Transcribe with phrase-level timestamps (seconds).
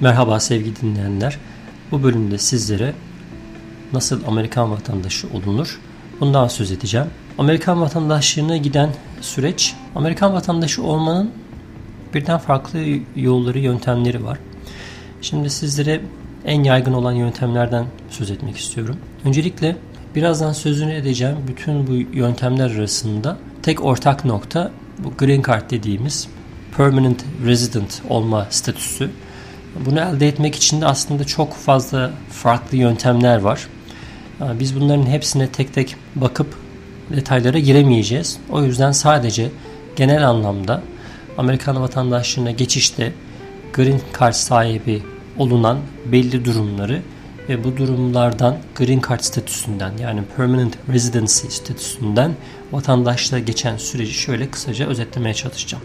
[0.00, 1.38] Merhaba sevgili dinleyenler.
[1.92, 2.94] Bu bölümde sizlere
[3.92, 5.80] nasıl Amerikan vatandaşı olunur
[6.20, 7.06] bundan söz edeceğim.
[7.38, 8.90] Amerikan vatandaşlığına giden
[9.20, 11.30] süreç, Amerikan vatandaşı olmanın
[12.14, 12.78] birden farklı
[13.16, 14.38] yolları, yöntemleri var.
[15.22, 16.00] Şimdi sizlere
[16.44, 18.96] en yaygın olan yöntemlerden söz etmek istiyorum.
[19.24, 19.76] Öncelikle
[20.14, 26.28] birazdan sözünü edeceğim bütün bu yöntemler arasında tek ortak nokta bu green card dediğimiz
[26.76, 29.10] permanent resident olma statüsü.
[29.86, 33.68] Bunu elde etmek için de aslında çok fazla farklı yöntemler var.
[34.40, 36.54] Biz bunların hepsine tek tek bakıp
[37.16, 38.38] detaylara giremeyeceğiz.
[38.50, 39.50] O yüzden sadece
[39.96, 40.82] genel anlamda
[41.38, 43.12] Amerikan vatandaşlığına geçişte
[43.72, 45.02] Green Card sahibi
[45.38, 47.02] olunan belli durumları
[47.48, 52.32] ve bu durumlardan Green Card statüsünden yani Permanent Residency statüsünden
[52.72, 55.84] vatandaşlığa geçen süreci şöyle kısaca özetlemeye çalışacağım.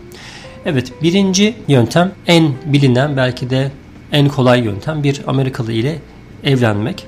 [0.66, 3.72] Evet birinci yöntem en bilinen belki de
[4.14, 6.00] en kolay yöntem bir Amerikalı ile
[6.44, 7.08] evlenmek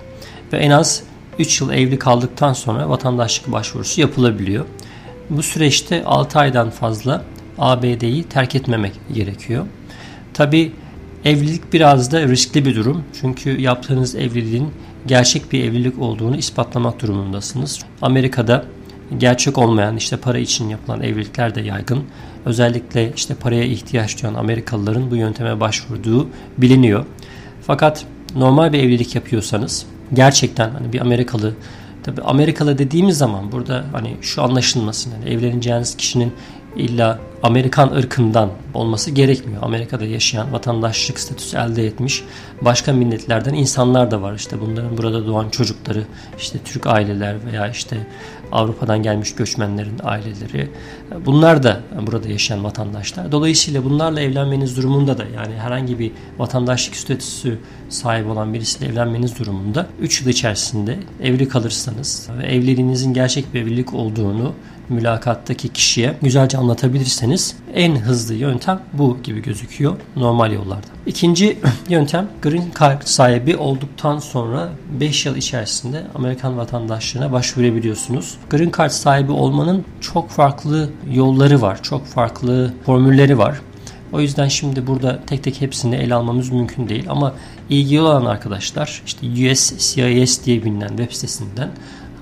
[0.53, 1.03] ve en az
[1.39, 4.65] 3 yıl evli kaldıktan sonra vatandaşlık başvurusu yapılabiliyor.
[5.29, 7.21] Bu süreçte 6 aydan fazla
[7.57, 9.65] ABD'yi terk etmemek gerekiyor.
[10.33, 10.71] Tabi
[11.25, 13.03] evlilik biraz da riskli bir durum.
[13.21, 14.69] Çünkü yaptığınız evliliğin
[15.07, 17.79] gerçek bir evlilik olduğunu ispatlamak durumundasınız.
[18.01, 18.65] Amerika'da
[19.17, 22.03] gerçek olmayan işte para için yapılan evlilikler de yaygın.
[22.45, 27.05] Özellikle işte paraya ihtiyaç duyan Amerikalıların bu yönteme başvurduğu biliniyor.
[27.61, 31.53] Fakat normal bir evlilik yapıyorsanız gerçekten hani bir Amerikalı
[32.03, 36.33] tabi Amerikalı dediğimiz zaman burada hani şu anlaşılmasın hani evleneceğiniz kişinin
[36.75, 39.63] illa Amerikan ırkından olması gerekmiyor.
[39.63, 42.23] Amerika'da yaşayan vatandaşlık statüsü elde etmiş
[42.61, 44.33] başka milletlerden insanlar da var.
[44.33, 46.03] İşte bunların burada doğan çocukları,
[46.37, 48.07] işte Türk aileler veya işte
[48.51, 50.69] Avrupa'dan gelmiş göçmenlerin aileleri.
[51.25, 53.31] Bunlar da burada yaşayan vatandaşlar.
[53.31, 57.59] Dolayısıyla bunlarla evlenmeniz durumunda da yani herhangi bir vatandaşlık statüsü
[57.89, 63.93] sahibi olan birisiyle evlenmeniz durumunda 3 yıl içerisinde evli kalırsanız ve evliliğinizin gerçek bir evlilik
[63.93, 64.53] olduğunu
[64.89, 70.87] mülakattaki kişiye güzelce anlatabilirseniz en hızlı yöntem bu gibi gözüküyor normal yollarda.
[71.05, 71.59] İkinci
[71.89, 74.69] yöntem Green Card sahibi olduktan sonra
[74.99, 78.37] 5 yıl içerisinde Amerikan vatandaşlığına başvurabiliyorsunuz.
[78.49, 83.61] Green Card sahibi olmanın çok farklı yolları var, çok farklı formülleri var.
[84.13, 87.33] O yüzden şimdi burada tek tek hepsini ele almamız mümkün değil ama
[87.69, 91.69] ilgili olan arkadaşlar işte USCIS diye bilinen web sitesinden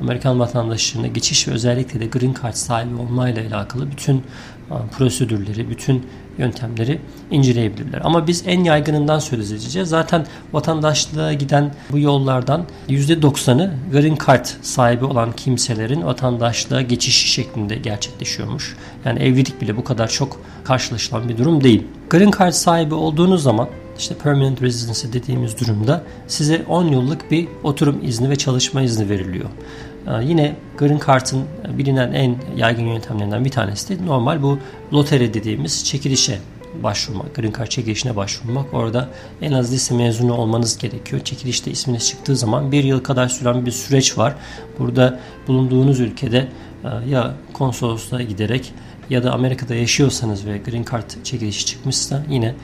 [0.03, 4.23] Amerikan vatandaşlığına geçiş ve özellikle de Green Card sahibi olmayla alakalı bütün
[4.97, 6.05] prosedürleri, bütün
[6.37, 8.01] yöntemleri inceleyebilirler.
[8.03, 9.89] Ama biz en yaygınından söz edeceğiz.
[9.89, 18.75] Zaten vatandaşlığa giden bu yollardan %90'ı Green Card sahibi olan kimselerin vatandaşlığa geçişi şeklinde gerçekleşiyormuş.
[19.05, 21.83] Yani evlilik bile bu kadar çok karşılaşılan bir durum değil.
[22.09, 27.99] Green Card sahibi olduğunuz zaman işte permanent residency dediğimiz durumda size 10 yıllık bir oturum
[28.03, 29.49] izni ve çalışma izni veriliyor.
[30.07, 31.43] Ee, yine Green Card'ın
[31.77, 34.59] bilinen en yaygın yöntemlerinden bir tanesi de normal bu
[34.93, 36.39] lotere dediğimiz çekilişe
[36.83, 38.73] başvurmak, Green Card çekilişine başvurmak.
[38.73, 39.09] Orada
[39.41, 41.21] en az lise mezunu olmanız gerekiyor.
[41.23, 44.35] Çekilişte isminiz çıktığı zaman bir yıl kadar süren bir süreç var.
[44.79, 46.47] Burada bulunduğunuz ülkede
[46.83, 48.73] e, ya konsolosluğa giderek
[49.09, 52.55] ya da Amerika'da yaşıyorsanız ve Green Card çekilişi çıkmışsa yine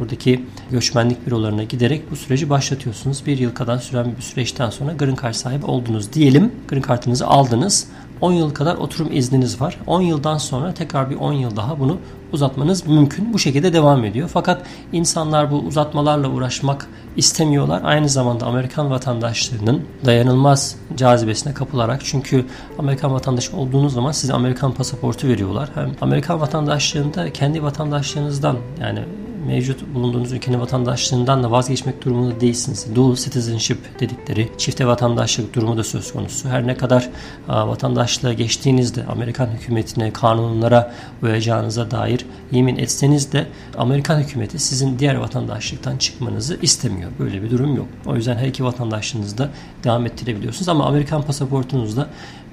[0.00, 3.26] buradaki göçmenlik bürolarına giderek bu süreci başlatıyorsunuz.
[3.26, 6.52] Bir yıl kadar süren bir süreçten sonra Green Card sahibi oldunuz diyelim.
[6.68, 7.88] Green Card'ınızı aldınız.
[8.20, 9.78] 10 yıl kadar oturum izniniz var.
[9.86, 11.98] 10 yıldan sonra tekrar bir 10 yıl daha bunu
[12.32, 13.32] uzatmanız mümkün.
[13.32, 14.30] Bu şekilde devam ediyor.
[14.32, 17.80] Fakat insanlar bu uzatmalarla uğraşmak istemiyorlar.
[17.84, 22.46] Aynı zamanda Amerikan vatandaşlığının dayanılmaz cazibesine kapılarak çünkü
[22.78, 25.70] Amerikan vatandaşı olduğunuz zaman size Amerikan pasaportu veriyorlar.
[25.74, 29.00] Hem Amerikan vatandaşlığında kendi vatandaşlığınızdan yani
[29.48, 32.86] mevcut bulunduğunuz ülkenin vatandaşlığından da vazgeçmek durumunda değilsiniz.
[32.94, 36.48] Dual citizenship dedikleri çifte vatandaşlık durumu da söz konusu.
[36.48, 37.08] Her ne kadar
[37.48, 43.46] vatandaşlığa geçtiğinizde Amerikan hükümetine, kanunlara uyacağınıza dair yemin etseniz de
[43.78, 47.10] Amerikan hükümeti sizin diğer vatandaşlıktan çıkmanızı istemiyor.
[47.18, 47.88] Böyle bir durum yok.
[48.06, 49.50] O yüzden her iki vatandaşlığınızda
[49.84, 52.06] devam ettirebiliyorsunuz ama Amerikan pasaportunuzda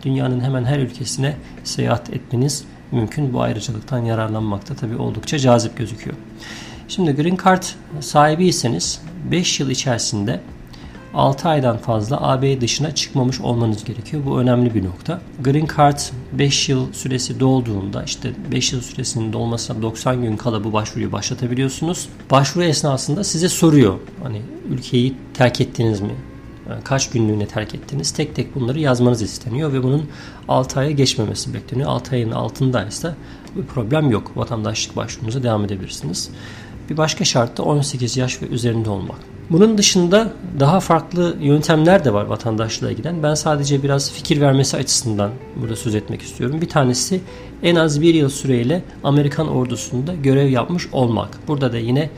[0.04, 3.34] dünyanın hemen her ülkesine seyahat etmeniz mümkün.
[3.34, 6.18] Bu ayrıcalıktan yararlanmakta tabii oldukça cazip gözüküyor.
[6.88, 7.64] Şimdi Green Card
[8.00, 9.02] sahibiyseniz
[9.32, 10.40] 5 yıl içerisinde
[11.14, 14.24] 6 aydan fazla AB dışına çıkmamış olmanız gerekiyor.
[14.26, 15.22] Bu önemli bir nokta.
[15.44, 16.00] Green Card
[16.34, 22.10] 5 yıl süresi dolduğunda işte 5 yıl süresinin dolmasına 90 gün kala bu başvuruyu başlatabiliyorsunuz.
[22.32, 24.00] Başvuru esnasında size soruyor.
[24.24, 26.16] Hani ülkeyi terk ettiniz mi?
[26.84, 30.10] kaç günlüğüne terk ettiniz tek tek bunları yazmanız isteniyor ve bunun
[30.48, 31.90] 6 aya geçmemesi bekleniyor.
[31.90, 33.16] 6 ayın altındaysa
[33.56, 34.32] bir problem yok.
[34.38, 36.30] Vatandaşlık başvurunuza devam edebilirsiniz.
[36.90, 39.18] Bir başka şart da 18 yaş ve üzerinde olmak.
[39.50, 43.24] Bunun dışında daha farklı yöntemler de var vatandaşlığa giden.
[43.24, 46.62] Ben sadece biraz fikir vermesi açısından burada söz etmek istiyorum.
[46.62, 47.22] Bir tanesi
[47.64, 51.30] en az bir yıl süreyle Amerikan ordusunda görev yapmış olmak.
[51.48, 52.10] Burada da yine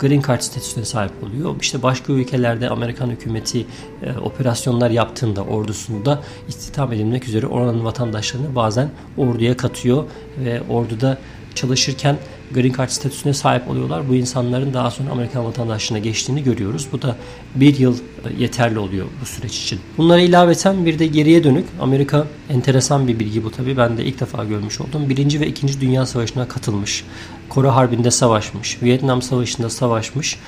[0.00, 1.54] Green Card statüsüne sahip oluyor.
[1.60, 3.66] İşte başka ülkelerde Amerikan hükümeti
[4.02, 10.04] e, operasyonlar yaptığında ordusunda istihdam edilmek üzere oranın vatandaşlarını bazen orduya katıyor
[10.44, 11.18] ve orduda
[11.54, 12.16] çalışırken
[12.54, 14.08] Green Card statüsüne sahip oluyorlar.
[14.08, 16.88] Bu insanların daha sonra Amerikan vatandaşlığına geçtiğini görüyoruz.
[16.92, 17.16] Bu da
[17.54, 19.80] bir yıl e, yeterli oluyor bu süreç için.
[19.98, 23.76] Bunlara ilaveten bir de geriye dönük Amerika enteresan bir bilgi bu tabi.
[23.76, 25.08] Ben de ilk defa görmüş oldum.
[25.08, 27.04] Birinci ve ikinci Dünya Savaşı'na katılmış.
[27.48, 28.82] Kore Harbi'nde savaşmış.
[28.82, 30.38] Vietnam Savaşı'nda savaşmış.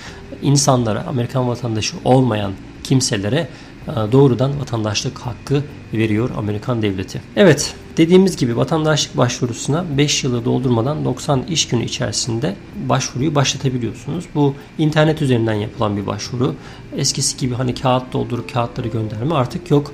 [0.42, 2.52] insanlara Amerikan vatandaşı olmayan
[2.84, 3.48] kimselere
[3.88, 5.62] e, doğrudan vatandaşlık hakkı
[5.94, 7.22] veriyor Amerikan devleti.
[7.36, 12.56] Evet dediğimiz gibi vatandaşlık başvurusuna 5 yılı doldurmadan 90 iş günü içerisinde
[12.88, 14.24] başvuruyu başlatabiliyorsunuz.
[14.34, 16.54] Bu internet üzerinden yapılan bir başvuru.
[16.96, 19.92] Eskisi gibi hani kağıt doldurup kağıtları gönderme artık yok.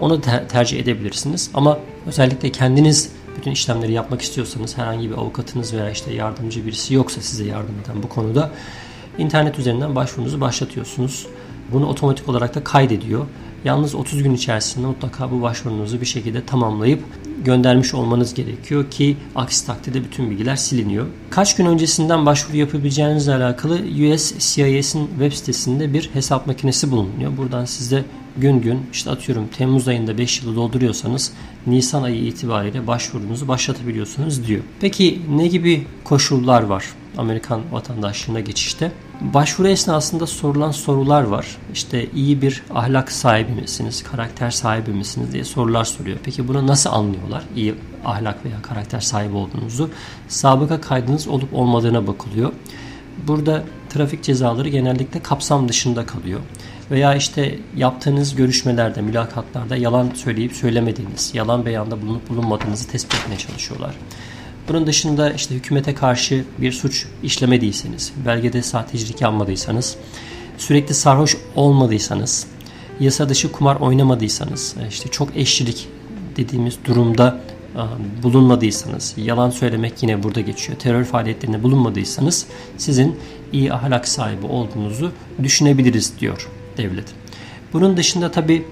[0.00, 1.50] Onu ter- tercih edebilirsiniz.
[1.54, 7.20] Ama özellikle kendiniz bütün işlemleri yapmak istiyorsanız herhangi bir avukatınız veya işte yardımcı birisi yoksa
[7.20, 8.50] size yardım eden bu konuda
[9.18, 11.26] internet üzerinden başvurunuzu başlatıyorsunuz.
[11.72, 13.26] Bunu otomatik olarak da kaydediyor.
[13.64, 17.02] Yalnız 30 gün içerisinde mutlaka bu başvurunuzu bir şekilde tamamlayıp
[17.44, 21.06] göndermiş olmanız gerekiyor ki aksi takdirde bütün bilgiler siliniyor.
[21.30, 27.36] Kaç gün öncesinden başvuru yapabileceğinizle alakalı USCIS'in web sitesinde bir hesap makinesi bulunuyor.
[27.36, 28.04] Buradan size
[28.36, 31.32] gün gün işte atıyorum Temmuz ayında 5 yılı dolduruyorsanız
[31.66, 34.62] Nisan ayı itibariyle başvurunuzu başlatabiliyorsunuz diyor.
[34.80, 36.84] Peki ne gibi koşullar var
[37.18, 38.92] Amerikan vatandaşlığına geçişte?
[39.20, 41.56] Başvuru esnasında sorulan sorular var.
[41.72, 46.18] İşte iyi bir ahlak sahibi misiniz, karakter sahibi misiniz diye sorular soruyor.
[46.22, 47.42] Peki bunu nasıl anlıyorlar?
[47.56, 47.74] İyi
[48.04, 49.90] ahlak veya karakter sahibi olduğunuzu.
[50.28, 52.52] Sabıka kaydınız olup olmadığına bakılıyor.
[53.26, 56.40] Burada trafik cezaları genellikle kapsam dışında kalıyor.
[56.90, 63.94] Veya işte yaptığınız görüşmelerde, mülakatlarda yalan söyleyip söylemediğiniz, yalan beyanda bulunup bulunmadığınızı tespit etmeye çalışıyorlar.
[64.68, 69.96] Bunun dışında işte hükümete karşı bir suç işlemediyseniz, belgede sahtecilik yapmadıysanız,
[70.58, 72.46] sürekli sarhoş olmadıysanız,
[73.00, 75.88] yasa dışı kumar oynamadıysanız, işte çok eşlilik
[76.36, 77.40] dediğimiz durumda
[78.22, 80.78] bulunmadıysanız, yalan söylemek yine burada geçiyor.
[80.78, 82.46] Terör faaliyetlerinde bulunmadıysanız
[82.78, 83.16] sizin
[83.52, 85.12] iyi ahlak sahibi olduğunuzu
[85.42, 87.06] düşünebiliriz diyor devlet.
[87.72, 88.64] Bunun dışında tabi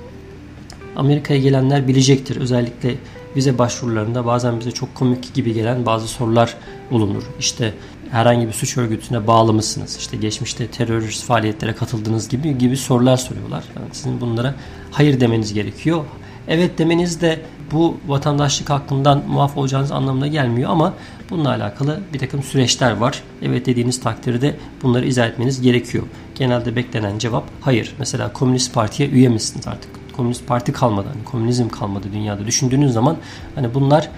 [0.97, 2.37] Amerika'ya gelenler bilecektir.
[2.37, 2.95] Özellikle
[3.37, 6.56] vize başvurularında bazen bize çok komik gibi gelen bazı sorular
[6.91, 7.23] bulunur.
[7.38, 7.75] İşte
[8.11, 9.97] herhangi bir suç örgütüne bağlı mısınız?
[10.00, 13.65] İşte geçmişte terörist faaliyetlere katıldığınız gibi gibi sorular soruyorlar.
[13.77, 14.55] Yani sizin bunlara
[14.91, 16.05] hayır demeniz gerekiyor.
[16.49, 17.41] Evet demeniz de
[17.73, 20.94] bu vatandaşlık hakkından muaf olacağınız anlamına gelmiyor ama
[21.31, 23.23] bununla alakalı bir takım süreçler var.
[23.43, 26.05] Evet dediğiniz takdirde bunları izah etmeniz gerekiyor.
[26.35, 27.94] Genelde beklenen cevap hayır.
[27.99, 30.00] Mesela Komünist Parti'ye üye misiniz artık?
[30.21, 32.47] Komünist Parti kalmadı, hani komünizm kalmadı dünyada.
[32.47, 33.17] Düşündüğünüz zaman
[33.55, 34.11] hani bunlar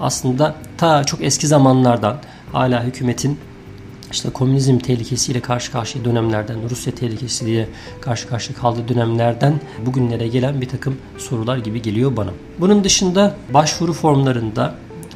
[0.00, 2.16] aslında ta çok eski zamanlardan
[2.52, 3.38] hala hükümetin
[4.12, 7.68] işte komünizm tehlikesiyle karşı karşıya dönemlerden, Rusya tehlikesiyle
[8.00, 12.30] karşı karşıya kaldığı dönemlerden bugünlere gelen bir takım sorular gibi geliyor bana.
[12.60, 14.74] Bunun dışında başvuru formlarında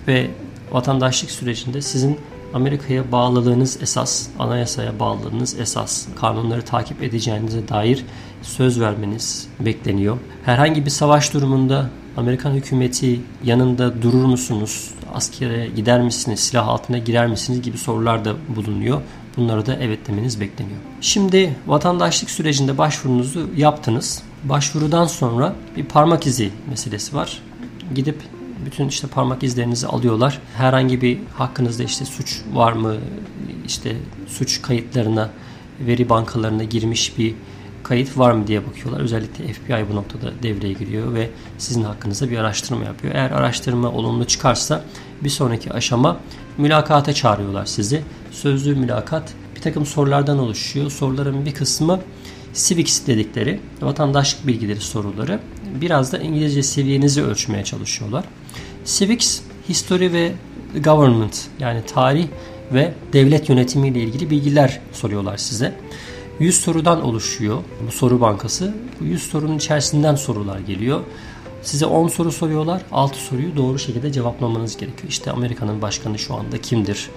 [0.08, 0.30] ve
[0.72, 2.18] vatandaşlık sürecinde sizin
[2.54, 8.04] Amerika'ya bağlılığınız esas, anayasaya bağlılığınız esas, kanunları takip edeceğinize dair
[8.42, 10.18] söz vermeniz bekleniyor.
[10.44, 14.90] Herhangi bir savaş durumunda Amerikan hükümeti yanında durur musunuz?
[15.14, 16.40] Askere gider misiniz?
[16.40, 17.62] Silah altına girer misiniz?
[17.62, 19.00] gibi sorular da bulunuyor.
[19.36, 20.78] Bunlara da evet demeniz bekleniyor.
[21.00, 24.22] Şimdi vatandaşlık sürecinde başvurunuzu yaptınız.
[24.44, 27.42] Başvurudan sonra bir parmak izi meselesi var.
[27.94, 28.22] Gidip
[28.66, 30.38] bütün işte parmak izlerinizi alıyorlar.
[30.56, 32.96] Herhangi bir hakkınızda işte suç var mı?
[33.66, 33.96] İşte
[34.26, 35.30] suç kayıtlarına,
[35.80, 37.34] veri bankalarına girmiş bir
[37.82, 39.00] kayıt var mı diye bakıyorlar.
[39.00, 43.14] Özellikle FBI bu noktada devreye giriyor ve sizin hakkınızda bir araştırma yapıyor.
[43.14, 44.84] Eğer araştırma olumlu çıkarsa
[45.24, 46.16] bir sonraki aşama
[46.58, 48.02] mülakata çağırıyorlar sizi.
[48.30, 50.90] Sözlü mülakat bir takım sorulardan oluşuyor.
[50.90, 52.00] Soruların bir kısmı
[52.54, 55.40] civics dedikleri vatandaşlık bilgileri soruları.
[55.80, 58.24] Biraz da İngilizce seviyenizi ölçmeye çalışıyorlar.
[58.88, 60.32] Civics, history ve
[60.84, 62.28] government yani tarih
[62.72, 65.74] ve devlet yönetimi ile ilgili bilgiler soruyorlar size.
[66.38, 68.74] 100 sorudan oluşuyor bu soru bankası.
[69.00, 71.00] Bu 100 sorunun içerisinden sorular geliyor.
[71.62, 72.82] Size 10 soru soruyorlar.
[72.92, 75.08] 6 soruyu doğru şekilde cevaplamanız gerekiyor.
[75.08, 77.10] İşte Amerika'nın başkanı şu anda kimdir?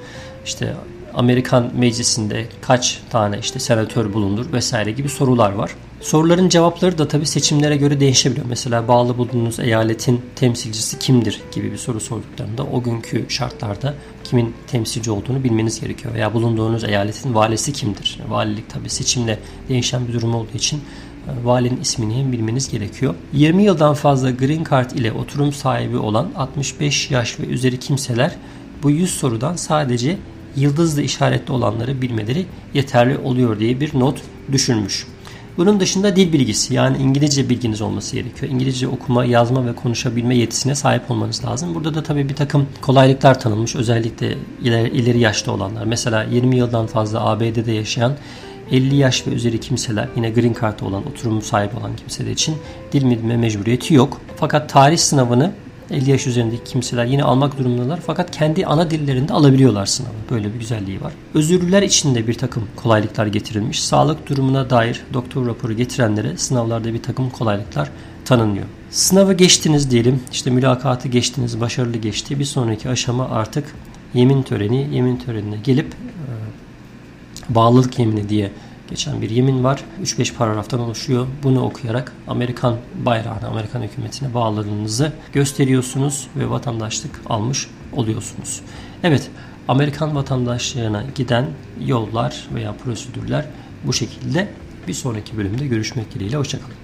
[0.45, 0.75] İşte
[1.13, 5.71] Amerikan meclisinde kaç tane işte senatör bulunur vesaire gibi sorular var.
[6.01, 8.45] Soruların cevapları da tabii seçimlere göre değişebiliyor.
[8.49, 13.93] Mesela bağlı bulunduğunuz eyaletin temsilcisi kimdir gibi bir soru sorduklarında o günkü şartlarda
[14.23, 16.13] kimin temsilci olduğunu bilmeniz gerekiyor.
[16.13, 18.19] Veya bulunduğunuz eyaletin valisi kimdir?
[18.29, 19.39] Valilik tabii seçimle
[19.69, 23.15] değişen bir durum olduğu için e, valinin ismini bilmeniz gerekiyor.
[23.33, 28.35] 20 yıldan fazla Green Card ile oturum sahibi olan 65 yaş ve üzeri kimseler
[28.83, 30.17] bu 100 sorudan sadece
[30.55, 35.07] yıldızlı işaretli olanları bilmeleri yeterli oluyor diye bir not düşürmüş.
[35.61, 38.51] Bunun dışında dil bilgisi yani İngilizce bilginiz olması gerekiyor.
[38.51, 41.75] İngilizce okuma, yazma ve konuşabilme yetisine sahip olmanız lazım.
[41.75, 43.75] Burada da tabii bir takım kolaylıklar tanınmış.
[43.75, 45.85] Özellikle ileri, ileri yaşta olanlar.
[45.85, 48.13] Mesela 20 yıldan fazla ABD'de yaşayan
[48.71, 52.55] 50 yaş ve üzeri kimseler yine green card olan oturum sahibi olan kimseler için
[52.91, 54.21] dil bilme mecburiyeti yok.
[54.35, 55.51] Fakat tarih sınavını
[55.91, 60.13] 50 yaş üzerindeki kimseler yine almak durumundalar fakat kendi ana dillerinde alabiliyorlar sınavı.
[60.31, 61.13] Böyle bir güzelliği var.
[61.33, 63.83] Özürlüler için de bir takım kolaylıklar getirilmiş.
[63.83, 67.89] Sağlık durumuna dair doktor raporu getirenlere sınavlarda bir takım kolaylıklar
[68.25, 68.65] tanınıyor.
[68.89, 70.19] Sınavı geçtiniz diyelim.
[70.31, 72.39] İşte mülakatı geçtiniz, başarılı geçti.
[72.39, 73.75] Bir sonraki aşama artık
[74.13, 74.87] yemin töreni.
[74.91, 78.51] Yemin törenine gelip e, bağlılık yemini diye
[78.91, 79.83] geçen bir yemin var.
[80.03, 81.27] 3-5 paragraftan oluşuyor.
[81.43, 88.61] Bunu okuyarak Amerikan bayrağına, Amerikan hükümetine bağlılığınızı gösteriyorsunuz ve vatandaşlık almış oluyorsunuz.
[89.03, 89.31] Evet,
[89.67, 91.45] Amerikan vatandaşlığına giden
[91.85, 93.45] yollar veya prosedürler
[93.83, 94.47] bu şekilde.
[94.87, 96.37] Bir sonraki bölümde görüşmek dileğiyle.
[96.37, 96.80] Hoşçakalın.